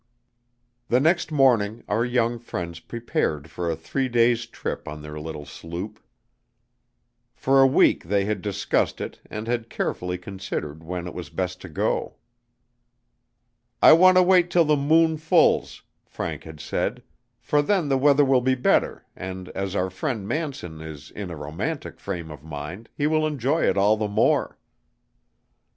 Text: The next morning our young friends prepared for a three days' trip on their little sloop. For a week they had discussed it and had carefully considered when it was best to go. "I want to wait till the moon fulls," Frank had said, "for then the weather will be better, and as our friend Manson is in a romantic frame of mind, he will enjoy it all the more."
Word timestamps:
The 0.87 0.99
next 0.99 1.31
morning 1.31 1.83
our 1.87 2.03
young 2.03 2.39
friends 2.39 2.79
prepared 2.79 3.51
for 3.51 3.69
a 3.69 3.75
three 3.75 4.09
days' 4.09 4.47
trip 4.47 4.87
on 4.87 5.03
their 5.03 5.19
little 5.19 5.45
sloop. 5.45 5.99
For 7.35 7.61
a 7.61 7.67
week 7.67 8.05
they 8.05 8.25
had 8.25 8.41
discussed 8.41 8.99
it 8.99 9.21
and 9.29 9.45
had 9.45 9.69
carefully 9.69 10.17
considered 10.17 10.81
when 10.83 11.05
it 11.05 11.13
was 11.13 11.29
best 11.29 11.61
to 11.61 11.69
go. 11.69 12.15
"I 13.79 13.93
want 13.93 14.17
to 14.17 14.23
wait 14.23 14.49
till 14.49 14.65
the 14.65 14.75
moon 14.75 15.17
fulls," 15.17 15.83
Frank 16.03 16.45
had 16.45 16.59
said, 16.59 17.03
"for 17.39 17.61
then 17.61 17.87
the 17.87 17.95
weather 17.99 18.25
will 18.25 18.41
be 18.41 18.55
better, 18.55 19.05
and 19.15 19.49
as 19.49 19.75
our 19.75 19.91
friend 19.91 20.27
Manson 20.27 20.81
is 20.81 21.11
in 21.11 21.29
a 21.29 21.35
romantic 21.35 21.99
frame 21.99 22.31
of 22.31 22.43
mind, 22.43 22.89
he 22.95 23.05
will 23.05 23.27
enjoy 23.27 23.69
it 23.69 23.77
all 23.77 23.97
the 23.97 24.07
more." 24.07 24.57